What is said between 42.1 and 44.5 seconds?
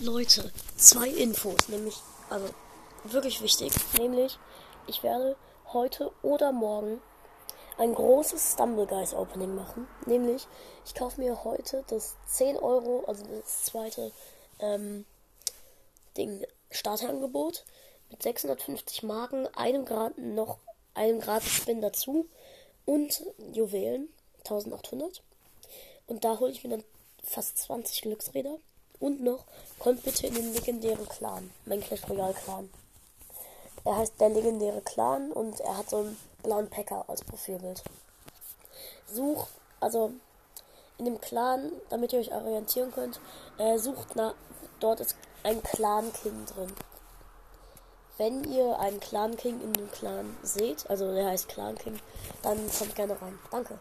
ihr euch orientieren könnt, äh, sucht nach,